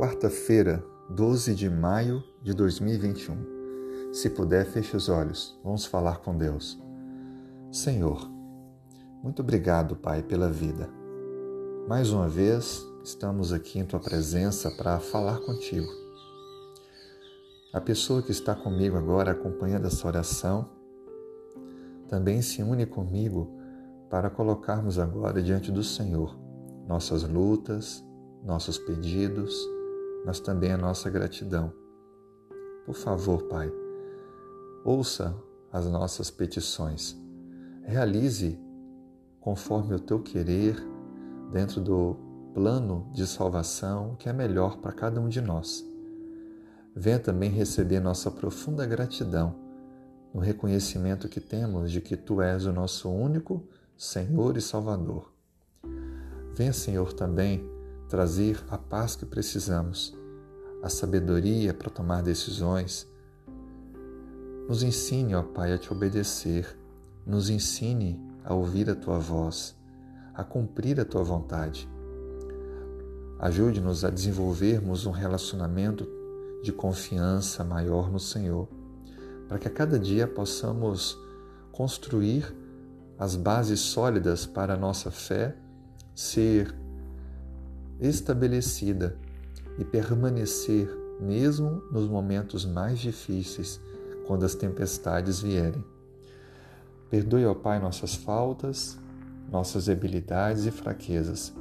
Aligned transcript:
quarta-feira, 0.00 0.82
12 1.10 1.54
de 1.54 1.68
maio 1.68 2.24
de 2.42 2.54
2021. 2.54 4.14
Se 4.14 4.30
puder, 4.30 4.64
feche 4.64 4.96
os 4.96 5.10
olhos. 5.10 5.60
Vamos 5.62 5.84
falar 5.84 6.20
com 6.20 6.34
Deus. 6.34 6.82
Senhor, 7.70 8.26
muito 9.22 9.42
obrigado, 9.42 9.94
Pai, 9.94 10.22
pela 10.22 10.48
vida. 10.48 10.88
Mais 11.86 12.10
uma 12.12 12.26
vez, 12.26 12.82
estamos 13.04 13.52
aqui 13.52 13.78
em 13.78 13.84
tua 13.84 14.00
presença 14.00 14.70
para 14.70 14.98
falar 15.00 15.38
contigo. 15.40 15.92
A 17.70 17.80
pessoa 17.82 18.22
que 18.22 18.32
está 18.32 18.54
comigo 18.54 18.96
agora 18.96 19.32
acompanhando 19.32 19.86
essa 19.86 20.08
oração 20.08 20.70
também 22.08 22.40
se 22.40 22.62
une 22.62 22.86
comigo 22.86 23.54
para 24.08 24.30
colocarmos 24.30 24.98
agora 24.98 25.42
diante 25.42 25.70
do 25.70 25.84
Senhor 25.84 26.38
nossas 26.88 27.22
lutas, 27.22 28.02
nossos 28.42 28.78
pedidos, 28.78 29.54
mas 30.24 30.40
também 30.40 30.72
a 30.72 30.78
nossa 30.78 31.08
gratidão. 31.10 31.72
Por 32.86 32.94
favor, 32.94 33.42
Pai, 33.44 33.72
ouça 34.84 35.34
as 35.72 35.86
nossas 35.86 36.30
petições. 36.30 37.16
Realize 37.84 38.58
conforme 39.40 39.94
o 39.94 40.00
teu 40.00 40.20
querer, 40.20 40.76
dentro 41.50 41.80
do 41.80 42.16
plano 42.54 43.10
de 43.12 43.26
salvação 43.26 44.16
que 44.18 44.28
é 44.28 44.32
melhor 44.32 44.78
para 44.78 44.92
cada 44.92 45.20
um 45.20 45.28
de 45.28 45.40
nós. 45.40 45.84
Venha 46.94 47.18
também 47.18 47.50
receber 47.50 48.00
nossa 48.00 48.30
profunda 48.30 48.84
gratidão 48.86 49.54
no 50.34 50.40
reconhecimento 50.40 51.28
que 51.28 51.40
temos 51.40 51.90
de 51.90 52.00
que 52.00 52.16
Tu 52.16 52.40
és 52.42 52.66
o 52.66 52.72
nosso 52.72 53.08
único 53.10 53.64
Senhor 53.96 54.56
e 54.56 54.60
Salvador. 54.60 55.32
Venha, 56.54 56.72
Senhor, 56.72 57.12
também 57.12 57.68
trazer 58.10 58.60
a 58.68 58.76
paz 58.76 59.14
que 59.14 59.24
precisamos, 59.24 60.12
a 60.82 60.88
sabedoria 60.88 61.72
para 61.72 61.88
tomar 61.88 62.24
decisões. 62.24 63.08
Nos 64.68 64.82
ensine, 64.82 65.36
ó 65.36 65.44
Pai, 65.44 65.72
a 65.72 65.78
te 65.78 65.92
obedecer, 65.92 66.76
nos 67.24 67.48
ensine 67.48 68.20
a 68.44 68.52
ouvir 68.52 68.90
a 68.90 68.96
tua 68.96 69.16
voz, 69.16 69.78
a 70.34 70.42
cumprir 70.42 71.00
a 71.00 71.04
tua 71.04 71.22
vontade. 71.22 71.88
Ajude-nos 73.38 74.04
a 74.04 74.10
desenvolvermos 74.10 75.06
um 75.06 75.12
relacionamento 75.12 76.04
de 76.64 76.72
confiança 76.72 77.62
maior 77.62 78.10
no 78.10 78.18
Senhor, 78.18 78.68
para 79.48 79.58
que 79.58 79.68
a 79.68 79.70
cada 79.70 79.98
dia 80.00 80.26
possamos 80.26 81.16
construir 81.70 82.52
as 83.16 83.36
bases 83.36 83.78
sólidas 83.78 84.46
para 84.46 84.74
a 84.74 84.76
nossa 84.76 85.12
fé 85.12 85.56
ser 86.12 86.74
estabelecida 88.00 89.16
e 89.78 89.84
permanecer 89.84 90.88
mesmo 91.20 91.82
nos 91.92 92.08
momentos 92.08 92.64
mais 92.64 92.98
difíceis, 92.98 93.80
quando 94.26 94.44
as 94.44 94.54
tempestades 94.54 95.40
vierem. 95.40 95.84
Perdoe, 97.10 97.44
ó 97.44 97.54
Pai, 97.54 97.80
nossas 97.80 98.14
faltas, 98.14 98.98
nossas 99.50 99.86
debilidades 99.86 100.64
e 100.66 100.70
fraquezas 100.70 101.52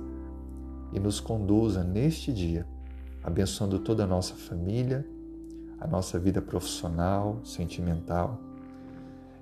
e 0.94 1.00
nos 1.00 1.20
conduza 1.20 1.84
neste 1.84 2.32
dia, 2.32 2.66
abençoando 3.24 3.80
toda 3.80 4.04
a 4.04 4.08
nossa 4.08 4.36
família, 4.36 5.06
a 5.80 5.88
nossa 5.88 6.20
vida 6.20 6.42
profissional, 6.42 7.40
sentimental 7.44 8.40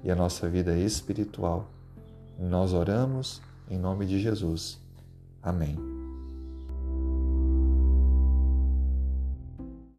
e 0.03 0.11
a 0.11 0.15
nossa 0.15 0.47
vida 0.49 0.77
espiritual. 0.77 1.69
Nós 2.39 2.73
oramos 2.73 3.41
em 3.69 3.77
nome 3.77 4.05
de 4.05 4.19
Jesus. 4.19 4.79
Amém. 5.41 5.96